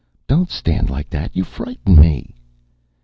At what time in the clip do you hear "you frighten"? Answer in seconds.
1.35-1.95